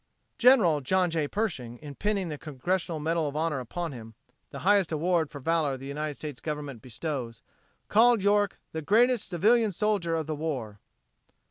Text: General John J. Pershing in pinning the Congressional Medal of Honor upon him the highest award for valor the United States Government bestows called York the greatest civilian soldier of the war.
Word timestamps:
General 0.39 0.81
John 0.81 1.11
J. 1.11 1.27
Pershing 1.27 1.77
in 1.77 1.93
pinning 1.93 2.29
the 2.29 2.39
Congressional 2.39 2.99
Medal 2.99 3.27
of 3.27 3.35
Honor 3.35 3.59
upon 3.59 3.91
him 3.91 4.15
the 4.49 4.61
highest 4.65 4.91
award 4.91 5.29
for 5.29 5.39
valor 5.39 5.77
the 5.77 5.85
United 5.85 6.17
States 6.17 6.39
Government 6.41 6.81
bestows 6.81 7.43
called 7.87 8.23
York 8.23 8.59
the 8.71 8.81
greatest 8.81 9.29
civilian 9.29 9.71
soldier 9.71 10.15
of 10.15 10.25
the 10.25 10.33
war. 10.33 10.79